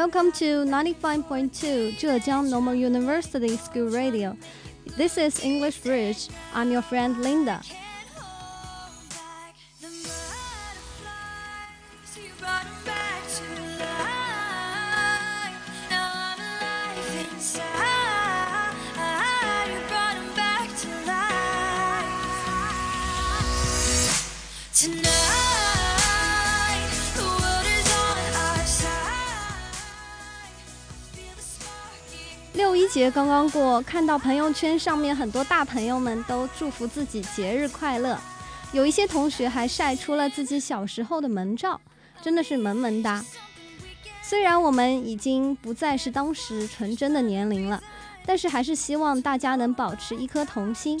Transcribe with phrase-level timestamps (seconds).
[0.00, 4.34] Welcome to 95.2 Zhejiang Normal University School Radio.
[4.96, 6.32] This is English Bridge.
[6.54, 7.60] I'm your friend Linda.
[32.90, 38.18] 节刚刚过，看到朋友圈上面很多大朋友们都祝福自己节日快乐，
[38.72, 41.80] 有一些同学还晒出了自己小时候的门照，
[42.20, 43.24] 真的是萌萌哒。
[44.22, 47.80] 虽然我们已经不再是当时纯真的年龄了，
[48.26, 51.00] 但是还是希望大家能保持一颗童心。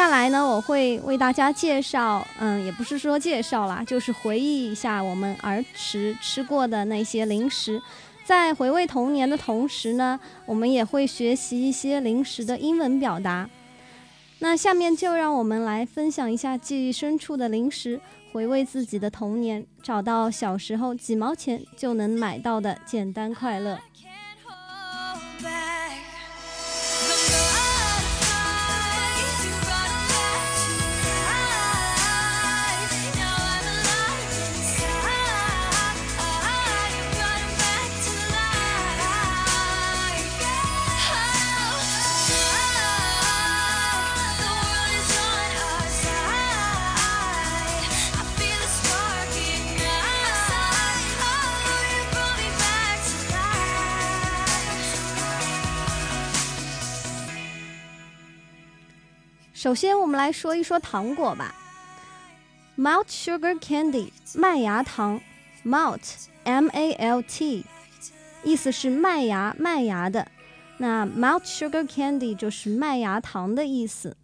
[0.00, 7.78] 下来呢，我会为大家介绍，嗯，也不是说介绍啦，就是回忆一下我们儿时吃过的那些零食。
[8.24, 13.46] 在回味童年的同时呢，我们也会学习一些零食的英文表达。
[14.38, 18.00] 那下面就让我们来分享一下记忆深处的零食，
[18.32, 23.78] 回味自己的童年，找到小时候几毛钱就能买到的简单快乐。
[59.69, 61.55] 首先，我们来说一说糖果吧。
[62.77, 65.21] Malt sugar candy，麦芽糖，
[65.63, 67.63] malt，m-a-l-t，
[68.43, 70.29] 意思是麦芽、麦芽的。
[70.77, 74.17] 那 malt sugar candy 就是麦芽糖的意思。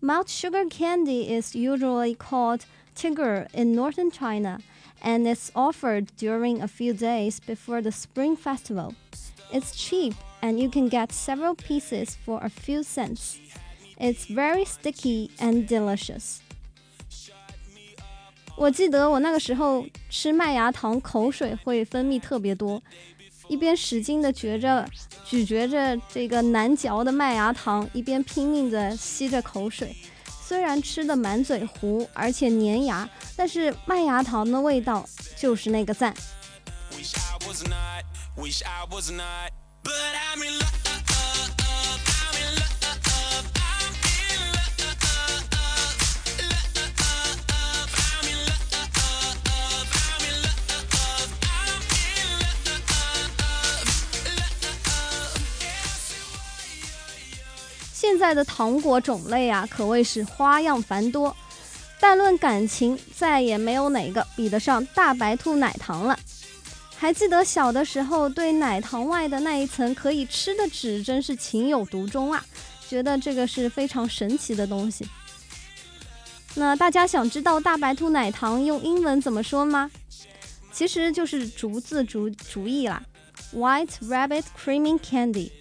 [0.00, 2.62] Malt sugar candy is usually called
[2.94, 4.60] tiger in northern China,
[5.02, 8.94] and it's offered during a few days before the Spring Festival.
[9.52, 13.38] It's cheap, and you can get several pieces for a few cents.
[14.01, 16.37] It's very sticky and delicious。
[18.57, 22.81] 我记得我那个时候吃麦芽糖，口水会分泌特别多，
[23.47, 24.89] 一边使劲的嚼着、
[25.23, 29.95] 咀嚼着这个难嚼的麦芽糖，一边拼命的吸着口水。
[30.25, 36.11] 虽然吃的满嘴糊，而且粘牙，但是麦芽糖的味道就是那个赞。
[58.31, 61.35] 在的糖果种类啊，可谓是花样繁多。
[61.99, 66.17] 但论感情，再也没有哪个比得上大白兔奶糖了。
[66.95, 72.41] 还记得小的时候，对奶糖外的那一层可以吃的纸，真是情有独钟啊！
[72.87, 75.05] 觉得这个是非常神奇的东西。
[76.55, 79.91] 那大家想知道大白兔奶糖用英文怎么说吗？
[80.71, 83.03] 其实就是竹字竹竹意啦
[83.53, 85.51] ，White Rabbit Creamy Candy。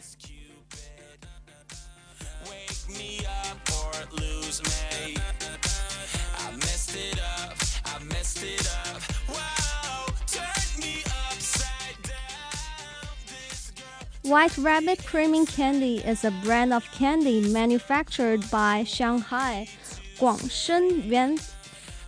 [14.30, 19.68] White Rabbit Creaming Candy is a brand of candy manufactured by Shanghai
[20.18, 21.38] 广生源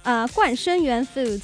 [0.04, 1.42] 呃冠生源 Food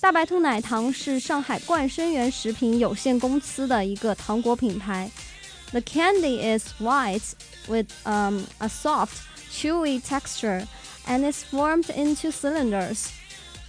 [0.00, 5.10] 大白兔奶糖是上海冠生园食品有限公司的一个糖果品牌。
[5.72, 7.34] The candy is white
[7.66, 9.18] with um, a soft,
[9.50, 10.66] chewy texture
[11.06, 13.08] and is formed into cylinders.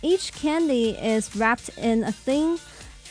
[0.01, 2.57] Each candy is wrapped in a thin,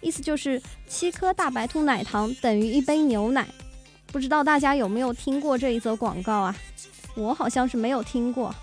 [0.00, 3.46] 意思就是七颗大白兔奶糖等于一杯牛奶。
[4.06, 6.54] 不知道大家有没有听过这一则广告啊？
[7.14, 8.54] 我好像是没有听过。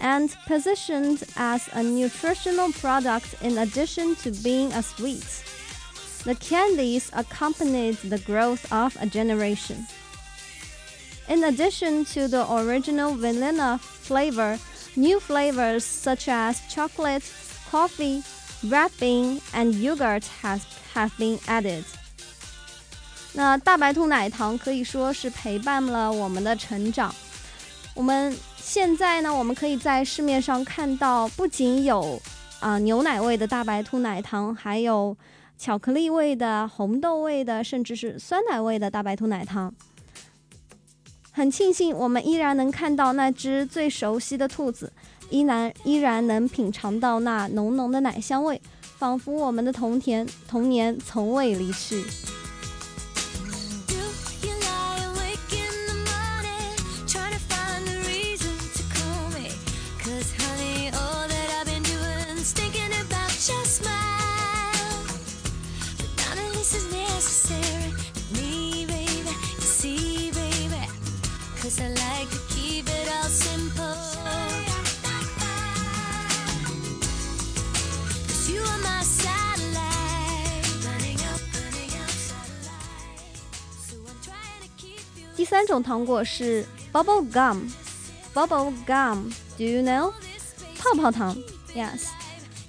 [0.00, 5.22] And positioned as a nutritional product in addition to being a sweet,
[6.24, 9.86] the candies accompanied the growth of a generation.
[11.28, 14.58] In addition to the original vanilla flavor,
[14.94, 17.24] New flavors such as chocolate,
[17.70, 18.22] coffee,
[18.63, 20.61] red bean, and yogurt has
[20.93, 21.83] have been added.
[23.33, 27.13] 那大白兔奶糖可以说是陪伴了我们的成长。
[27.93, 32.21] 我们现在呢，我们可以在市面上看到，不仅有
[32.59, 35.15] 啊牛奶味的大白兔奶糖，还有
[35.57, 39.73] 巧克力味的、红豆味的，甚至是酸奶味的大白兔奶糖。
[41.31, 44.91] 很庆幸，我们依然能看到那只最熟悉的兔子，
[45.29, 48.61] 依然依然能品尝到那浓浓的奶香味，
[48.97, 52.03] 仿佛我们的童年童年从未离去。
[85.49, 90.11] 三种糖果是 bubble gum，bubble gum，do you know？
[90.77, 91.35] 泡泡糖
[91.73, 92.07] ，yes，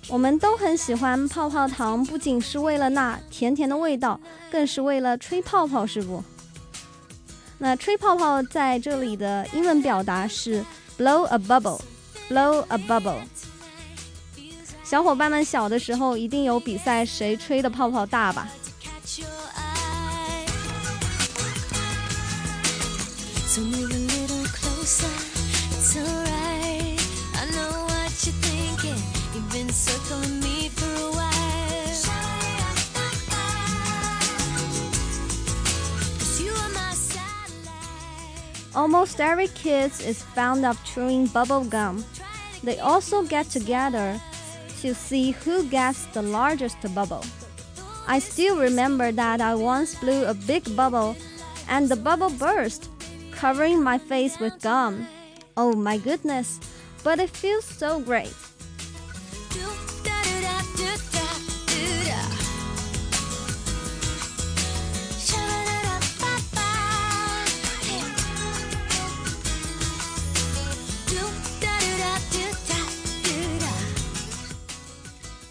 [0.06, 6.22] 我们都很喜欢泡泡糖，不仅是为了那甜甜的味道，更是为了吹泡泡，是不？
[7.58, 10.64] 那吹泡泡在这里的英文表达是
[10.96, 13.22] blow a bubble，blow a bubble。
[14.84, 18.48] 小伙伴们小的时候一定有比赛谁吹的泡泡大吧
[38.78, 42.04] Almost every kid is fond of chewing bubble gum.
[42.62, 44.20] They also get together
[44.82, 47.24] to see who gets the largest bubble.
[48.06, 51.16] I still remember that I once blew a big bubble
[51.68, 52.88] and the bubble burst
[53.37, 55.05] covering my face with gum.
[55.55, 56.59] Oh my goodness,
[57.03, 58.33] but it feels so great.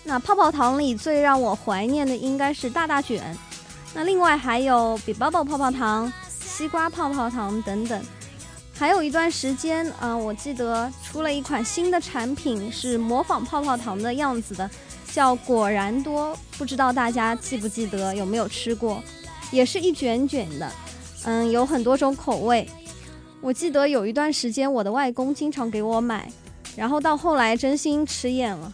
[0.05, 3.35] 那泡泡糖里最让我怀念的应该是大大卷，
[3.95, 6.13] 那另外还有比 bubble 泡泡糖、
[6.58, 8.04] 西瓜泡泡糖等等。
[8.74, 14.68] 还有一段时间，啊，我记得出了一款新的产品，是模仿泡泡糖的样子的，
[15.14, 19.04] 叫果然多，不知道大家记不记得，有没有吃过？
[19.52, 20.72] 也是一卷卷的，
[21.26, 22.68] 嗯，有很多种口味。
[23.40, 26.28] 我记得有一段时间，我的外公经常给我买，
[26.76, 28.74] 然后到后来真心吃厌了。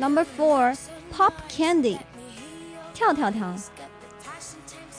[0.00, 0.74] Number four,
[1.10, 1.98] pop candy.
[2.94, 3.56] 跳跳糖.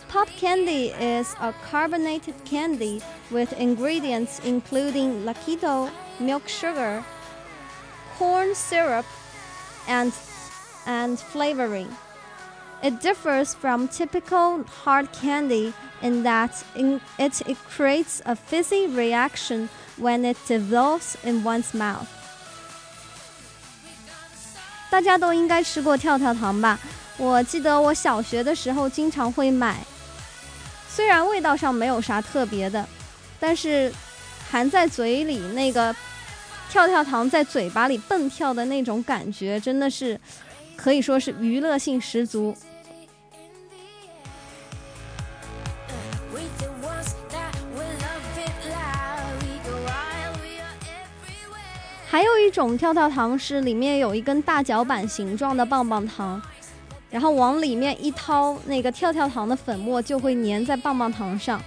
[0.07, 7.03] Pop candy is a carbonated candy with ingredients including Lakito, milk sugar,
[8.17, 9.05] corn syrup,
[9.87, 10.13] and,
[10.85, 11.89] and flavoring.
[12.83, 19.69] It differs from typical hard candy in that in it, it creates a fizzy reaction
[19.97, 22.20] when it dissolves in one's mouth.
[24.92, 26.78] 大家都应该吃过跳跳糖吧？
[27.16, 29.78] 我记得我小学的时候经常会买，
[30.86, 32.86] 虽然味道上没有啥特别的，
[33.40, 33.90] 但是
[34.50, 35.96] 含在嘴里那个
[36.68, 40.20] 跳跳糖在嘴巴里蹦跳的那种感觉，真的是
[40.76, 42.54] 可以说是娱乐性十足。
[52.12, 56.42] 还有一种跳跳糖是里面有一根大脚板形状的棒棒糖，
[57.08, 61.58] 然后往里面一掏，那个跳跳糖的粉末就会粘在棒棒糖上。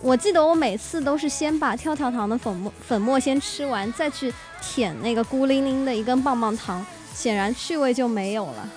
[0.00, 8.68] 我记得我每次都是先把跳跳糖的粉末粉末先吃完，再去舔那个孤零零的一根棒棒糖，显然趣味就没有了。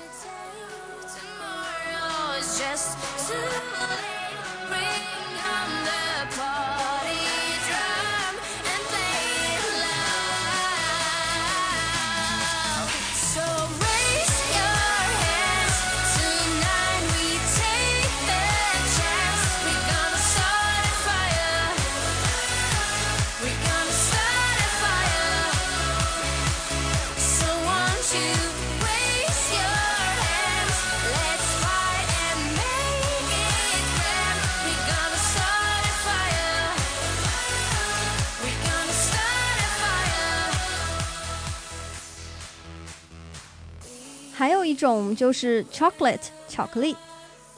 [44.83, 46.93] 种就是 chocolate 巧克力。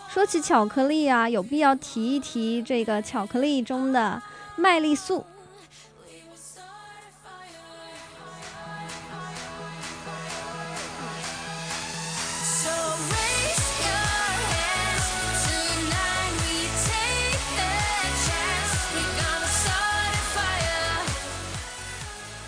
[0.08, 4.22] 说起巧克力啊，有必要提一提这个巧克力中的
[4.56, 5.26] 麦丽素。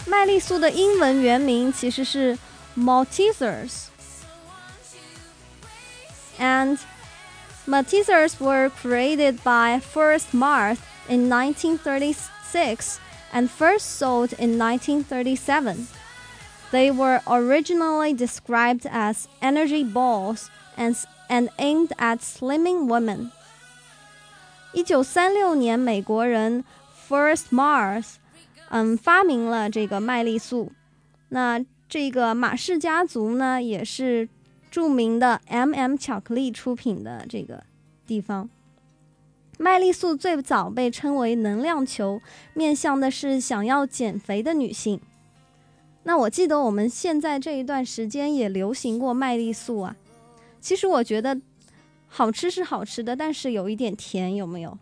[0.05, 2.38] 麦丽素的英文原名其实是
[2.77, 3.87] Maltesers。
[6.38, 6.78] and
[7.66, 12.99] Maltesers were created by Forrest Mars in 1936
[13.32, 15.87] and first sold in 1937.
[16.70, 20.96] They were originally described as energy balls and,
[21.28, 23.30] and aimed at slimming women.
[24.72, 26.64] 一九三六年，美国人
[27.08, 28.14] Forrest Mars，
[28.70, 30.72] 嗯，发明了这个麦丽素。
[31.28, 34.28] 那这个马氏家族呢，也是
[34.77, 37.63] 著名的 M&M 巧克力出品的这个
[38.05, 38.48] 地方，
[39.57, 42.22] 麦丽素最早被称为能量球，
[42.53, 45.01] 面向的是想要减肥的女性。
[46.03, 49.96] 那我记得我们现在这一段时间也流行过麦丽素啊。
[50.62, 51.41] 其实我觉得
[52.05, 54.77] 好吃是好吃的，但是有一点甜，有没有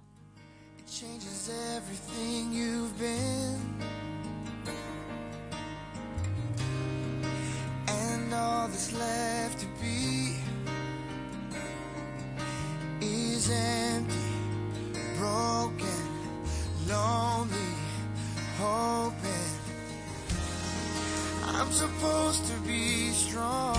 [22.36, 23.76] us to be strong.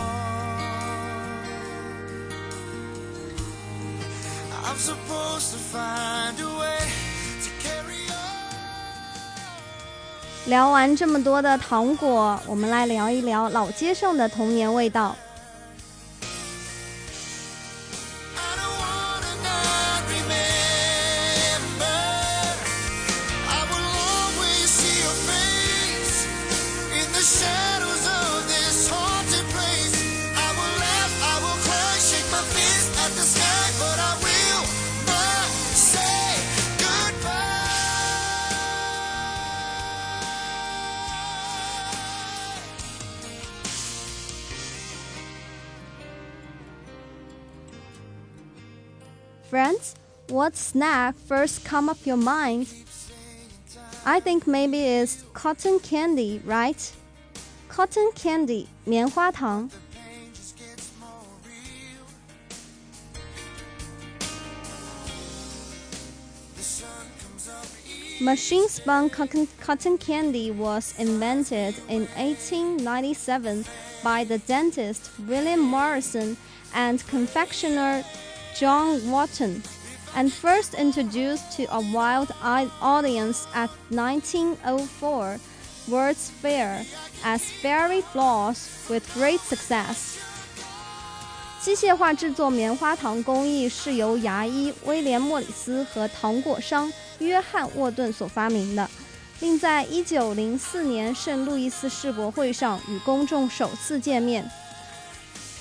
[4.64, 6.76] I'm supposed to find a way.
[10.46, 15.16] 聊完这么多的糖果，我们来聊一聊老街上的童年味道。
[50.35, 52.67] what snack first come up your mind?
[54.05, 56.91] I think maybe it's cotton candy, right?
[57.69, 59.69] Cotton candy, 棉花糖。
[68.21, 73.65] Machine spun cotton candy was invented in 1897
[74.03, 76.38] by the dentist William Morrison
[76.75, 78.03] and confectioner
[78.55, 79.63] John Wotton,
[80.16, 82.32] And first introduced to a wild
[82.80, 85.38] audience at 1904
[85.88, 86.85] World's Fair
[87.23, 90.16] as fairy floss with great success.
[91.61, 98.88] 机械化制作棉花糖工艺是由牙医威廉·莫里斯和糖果商约翰·沃顿所发明的，
[99.38, 104.49] 并在1904年圣路易斯世博会上与公众首次见面，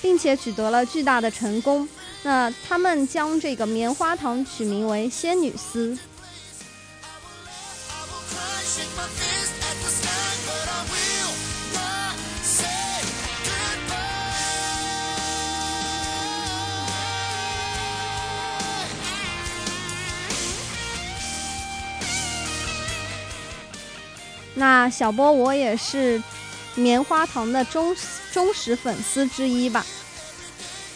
[0.02, 1.88] 并且取得了巨大的成功。
[2.26, 5.96] 那他们将这个棉花糖取名为“仙女丝”。
[24.56, 26.20] 那小波，我也是
[26.74, 27.96] 棉花糖的忠
[28.34, 29.86] 忠实粉丝之一吧。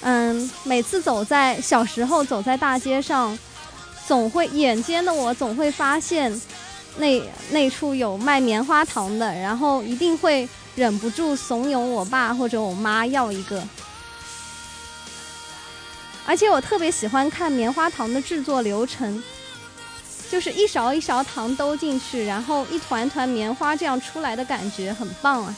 [0.02, 3.38] 嗯，每次走在小时候走在大街上，
[4.08, 6.42] 总会眼尖的我总会发现
[6.98, 13.62] 那那处有卖棉花糖的，然后一定会忍不住怂恿我爸或者我妈要一个。
[16.26, 19.24] 而且我特别喜欢看棉花糖的制作流程。
[20.32, 25.56] 就是一勺一勺糖兜进去，然后一团团棉花这样出来的感觉很棒啊。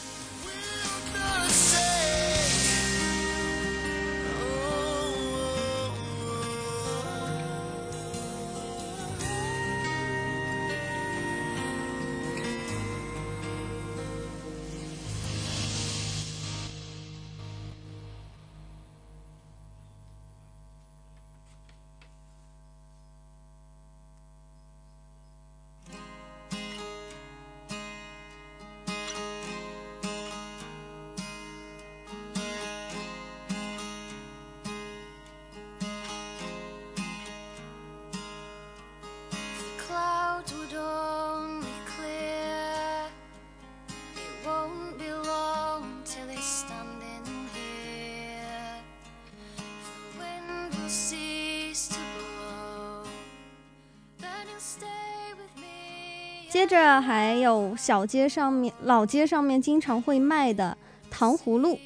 [56.62, 60.78] 接着还有小街上面、老街上面经常会卖的
[61.10, 61.76] 糖葫芦。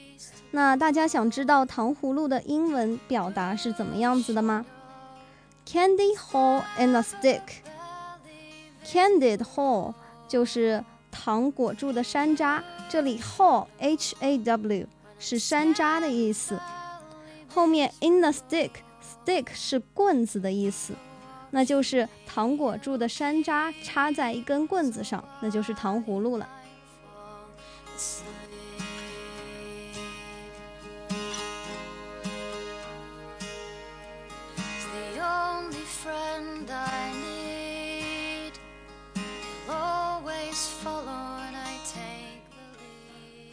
[0.50, 4.66] 那大家想知道糖葫芦的英文表达是怎么样子的吗
[5.66, 7.40] ？Candy hole in a stick。
[8.84, 9.94] Candied hole
[10.28, 14.86] 就是糖裹住的山楂，这里 hole h a w
[15.18, 16.60] 是山楂的意思。
[17.48, 20.92] 后面 in a stick，stick 是棍子的意思。
[21.49, 26.47] 那就是糖果住的山楂插在一根棍子上，那就是糖葫芦了。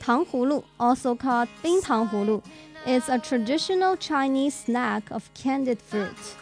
[0.01, 2.41] 糖葫芦，also called 冰糖葫芦，
[2.87, 6.42] is a traditional Chinese snack of candied fruit.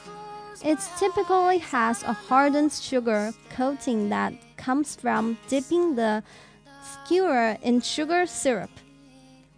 [0.63, 6.21] It typically has a hardened sugar coating that comes from dipping the
[6.83, 8.69] skewer in sugar syrup.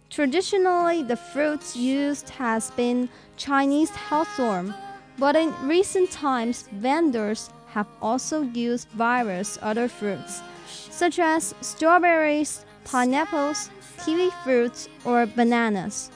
[0.08, 4.74] Traditionally, the fruit used has been Chinese hawthorn,
[5.18, 13.68] but in recent times, vendors have also used various other fruits, such as strawberries, pineapples,
[14.02, 16.10] kiwi fruits, or bananas.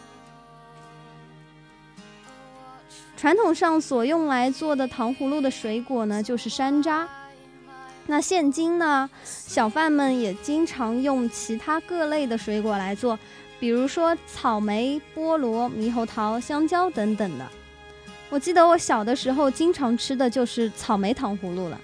[3.19, 7.05] 传统上所用来做的糖葫芦的水果呢，就是山楂。
[8.07, 13.19] 那现今呢，小贩们也经常用其他各类的水果来做，
[13.59, 17.45] 比如说草莓、菠萝、猕猴桃、香蕉等等的。
[18.31, 21.81] 我记得我小的时候经常吃的就是草莓糖葫芦了。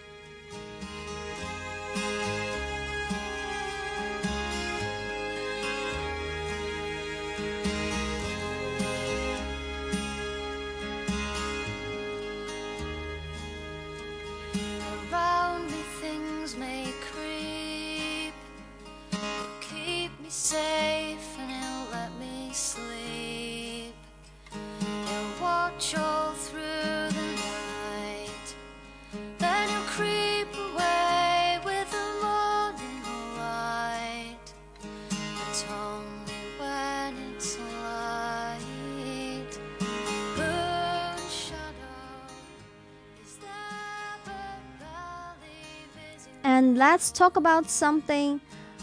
[46.84, 48.38] Let's talk about something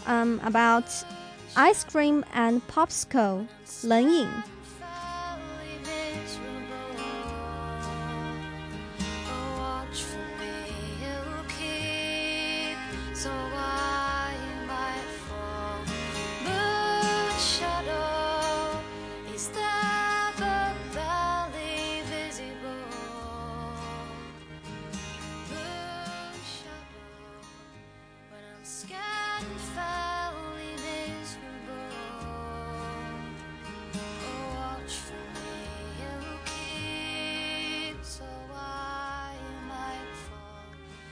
[0.06, 0.84] um, about
[1.54, 3.46] ice cream and popsicle
[3.84, 4.51] 冷饮。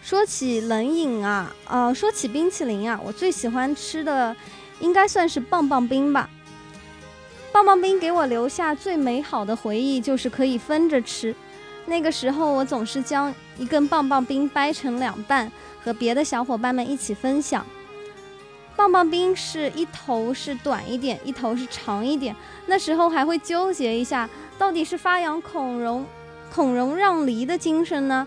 [0.03, 4.35] 说起冷饮啊，呃，说起冰淇淋啊，我最喜欢吃的
[4.81, 6.29] 应该算是棒棒冰吧。
[7.53, 11.33] 棒棒冰给我留下最美好的回忆就是可以分着吃。
[11.91, 15.51] 那个时候我总是将一根棒棒冰掰成两半，
[15.83, 17.67] 和别的小伙伴们一起分享。
[18.77, 22.35] 棒棒冰是一头是短一点，一头是长一点。
[22.67, 26.07] 那时候还会纠结一下，到底是发扬孔融
[26.55, 28.25] 孔融让梨的精神呢？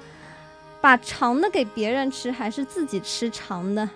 [0.82, 3.90] 把长的给别人吃，还是自己吃长的？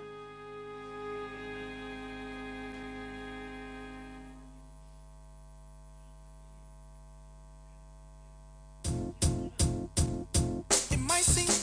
[11.17, 11.57] I see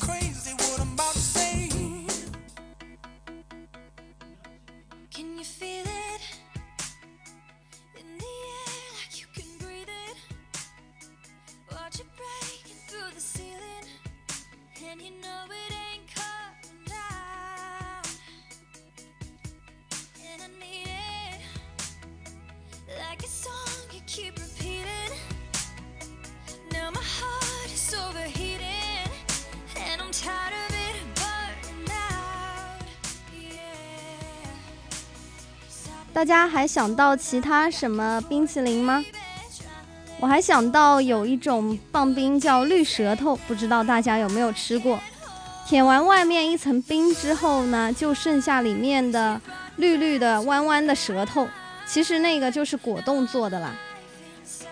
[36.25, 39.05] 大家还想到其他什么冰淇淋吗？
[40.19, 44.99] 我还想到有一种棒冰叫绿舌头，不知道大家有没有吃过？
[45.69, 49.39] 舔完外面一层冰之后呢，就剩下里面的
[49.77, 51.47] 绿绿的弯弯的舌头，
[51.85, 53.75] 其实那个就是果冻做的啦。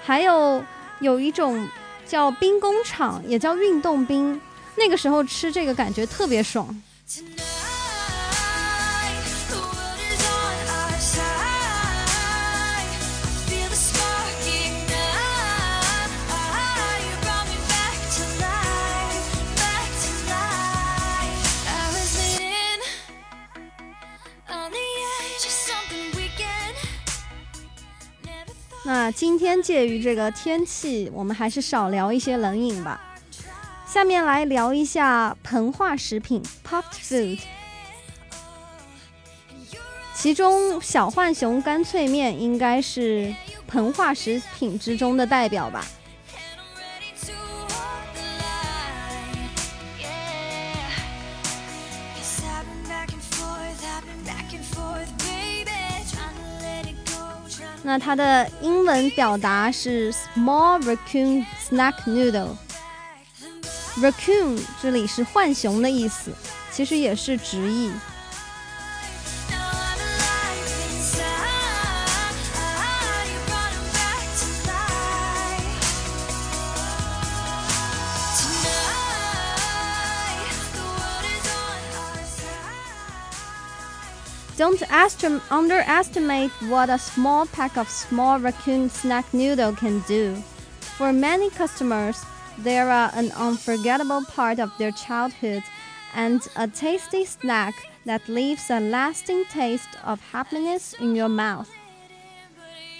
[0.02, 0.64] 还有
[1.00, 1.68] 有一种
[2.06, 4.40] 叫冰工厂，也叫运动冰，
[4.76, 6.82] 那个时候吃这个感觉特别爽。
[28.84, 33.00] 那今天介于这个天气，我们还是少聊一些冷饮吧。
[33.86, 37.38] 下面来聊一下膨化食品 （popped food），
[40.14, 43.32] 其中小浣熊干脆面应该是
[43.70, 45.84] 膨化食品之中的代表吧。
[57.82, 62.56] 那它的英文表达是 small raccoon snack noodle。
[64.00, 66.30] raccoon 这里是浣熊的意思，
[66.70, 67.90] 其实也是直译。
[84.61, 84.81] Don't
[85.51, 90.35] underestimate what a small pack of small raccoon snack noodle can do.
[90.97, 92.17] For many customers,
[92.63, 95.61] they are an unforgettable part of their childhood
[96.15, 101.67] and a tasty snack that leaves a lasting taste of happiness in your mouth.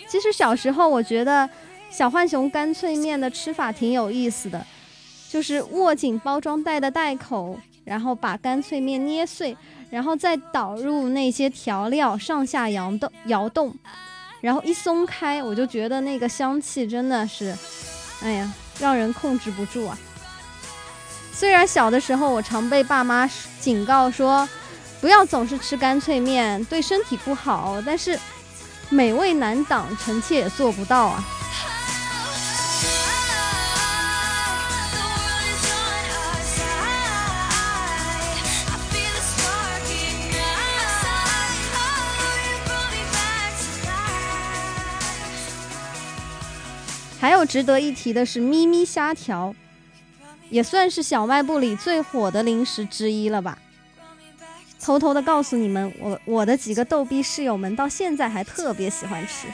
[0.08, 1.50] 其实小时候，我觉得
[1.90, 4.63] 小浣熊干脆面的吃法挺有意思的，
[5.28, 9.57] 就是握紧包装袋的袋口， 然后把干脆面捏碎，
[9.90, 13.75] 然后再倒入那些调料，上下摇动摇动，
[14.40, 17.57] 然后一松开，我就觉得那个香气真的是，
[18.23, 19.99] 哎呀，让人控制不住啊！
[21.33, 24.49] 虽然小的时候我常被爸妈警告说，
[25.01, 28.16] 不要总是吃干脆面，对身体不好，但是
[28.90, 31.25] 美味难挡，臣妾也做不到啊。
[47.23, 49.55] 还有值得一提的是咪咪虾条，
[50.51, 53.57] 也算是小卖部里最火的零食之一了吧。
[54.81, 59.47] 偷偷的告诉你们，我我的几个逗逼室友们到现在还特别喜欢吃。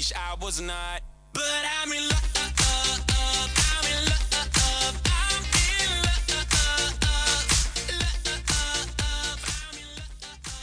[0.00, 1.02] Wish I was not.
[1.34, 2.16] But I'm in love.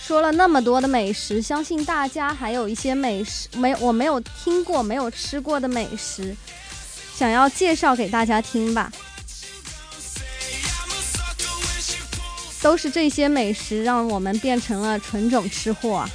[0.01, 6.35] 说了那么多的美食，相信大家还有一些美食没我没有听过、没有吃过的美食，
[7.15, 8.91] 想要介绍给大家听吧。
[12.61, 16.09] 都是这些美食让我们变成了纯种吃货啊！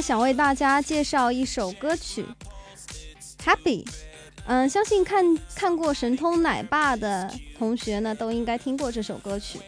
[0.00, 2.24] 想为大家介绍一首歌曲
[3.44, 3.84] 《Happy》。
[4.46, 9.58] 嗯，相信看看过《神偷奶爸》的同学呢，都应该听过这首歌曲。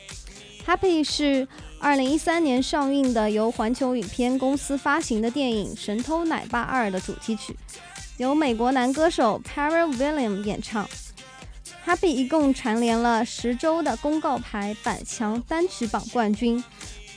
[0.67, 1.47] 《Happy》是
[1.81, 7.57] 二零一三年上映的由环球影片公司发行的电影《神偷奶爸二》的主题曲，
[8.17, 10.87] 由美国男歌手 Perry William 演唱。
[11.87, 16.63] 《Happy》一共蝉联了十周的公告牌百强单曲榜冠军。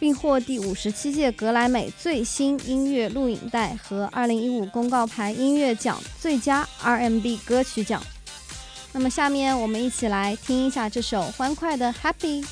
[0.03, 8.03] 并获第五十七届格莱美最新音乐录影带和二零一五公告牌音乐奖最佳 R&B 歌曲奖。
[8.91, 12.43] 那么，下面我们一起来听一下这首欢快的《Happy》。